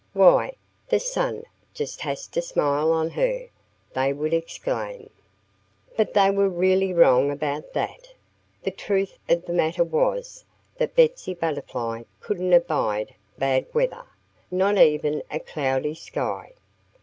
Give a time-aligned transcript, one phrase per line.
[0.13, 0.55] "Why,
[0.89, 1.43] the sun
[1.75, 3.49] just has to smile on her!"
[3.93, 5.11] they would exclaim.
[5.95, 8.11] But they were really wrong about that.
[8.63, 10.43] The truth of the matter was
[10.79, 14.05] that Betsy Butterfly couldn't abide bad weather
[14.49, 16.53] not even a cloudy sky.